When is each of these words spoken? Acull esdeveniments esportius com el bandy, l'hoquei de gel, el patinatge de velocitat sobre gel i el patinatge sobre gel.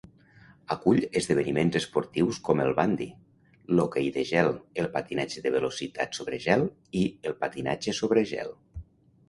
Acull 0.75 1.01
esdeveniments 1.19 1.77
esportius 1.79 2.39
com 2.47 2.63
el 2.63 2.71
bandy, 2.79 3.07
l'hoquei 3.75 4.09
de 4.17 4.25
gel, 4.31 4.51
el 4.85 4.89
patinatge 4.97 5.45
de 5.47 5.55
velocitat 5.59 6.21
sobre 6.21 6.43
gel 6.49 6.69
i 7.03 7.07
el 7.33 7.41
patinatge 7.47 7.99
sobre 8.03 8.29
gel. 8.35 8.55